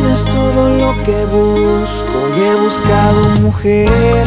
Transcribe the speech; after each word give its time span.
Tienes 0.00 0.24
todo 0.24 0.78
lo 0.78 0.94
que 1.04 1.26
busco 1.26 2.18
y 2.34 2.40
he 2.40 2.54
buscado 2.54 3.20
mujer. 3.42 4.26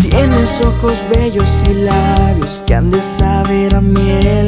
Tienes 0.00 0.60
ojos 0.60 1.04
bellos 1.10 1.50
y 1.68 1.74
labios 1.74 2.62
que 2.64 2.76
han 2.76 2.92
de 2.92 3.02
saber 3.02 3.74
a 3.74 3.80
miel. 3.80 4.46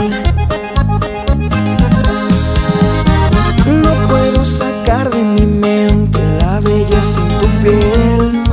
No 3.82 3.90
puedo 4.08 4.44
sacar 4.44 5.10
de 5.10 5.24
mi 5.24 5.46
mente 5.46 6.20
la 6.38 6.60
belleza 6.60 7.20
en 7.20 7.28
tu 7.40 7.48
piel. 7.64 8.44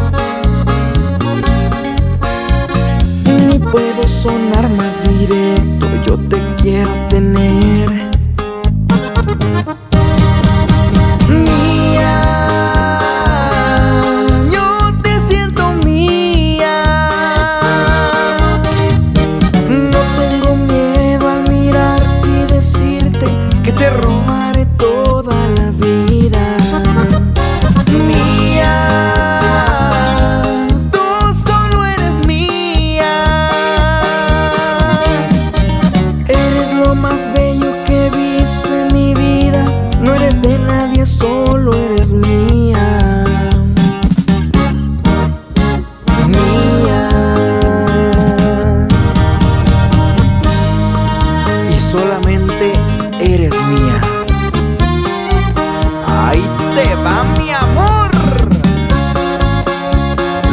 Ni 3.48 3.59
puedo 3.59 4.07
sonar 4.07 4.68
más 4.70 5.04
directo, 5.07 5.88
yo 6.04 6.18
te 6.18 6.41
quiero 6.55 6.89
tener. 7.09 7.73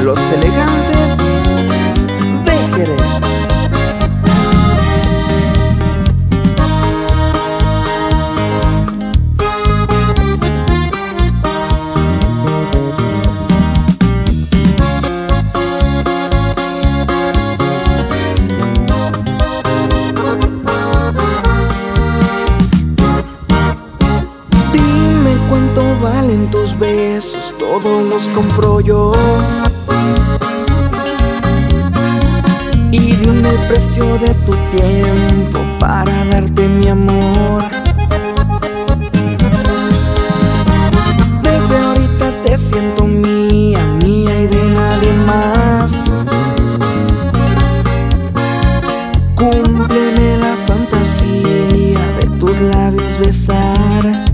Los 0.04 0.18
elegantes 0.32 1.18
Jerez. 2.74 3.46
Dime 24.72 25.36
cuánto 25.48 25.82
valen 26.02 26.50
tus 26.50 26.78
besos, 26.78 27.54
todos 27.58 28.02
los 28.04 28.28
compro 28.28 28.80
yo. 28.80 29.12
El 33.30 33.58
precio 33.68 34.04
de 34.18 34.34
tu 34.44 34.50
tiempo 34.76 35.60
para 35.78 36.24
darte 36.24 36.68
mi 36.68 36.88
amor. 36.88 37.62
Desde 41.40 41.78
ahorita 41.78 42.32
te 42.42 42.58
siento 42.58 43.04
mía, 43.06 43.78
mía 44.04 44.42
y 44.42 44.46
de 44.48 44.70
nadie 44.70 45.12
más. 45.26 46.10
Cúmpleme 49.36 50.36
la 50.38 50.56
fantasía 50.66 52.00
de 52.18 52.26
tus 52.40 52.60
labios 52.60 53.18
besar. 53.20 54.29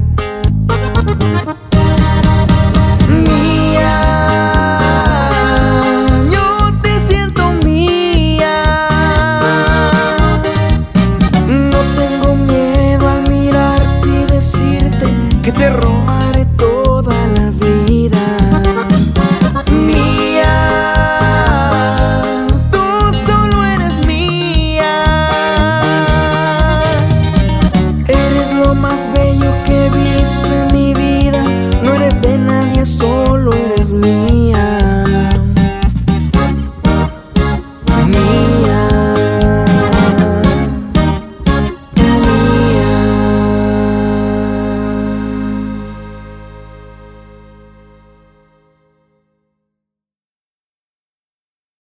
más 28.89 29.05
bello 29.15 29.53
que 29.65 29.87
he 29.87 29.91
visto 29.91 30.49
en 30.53 30.66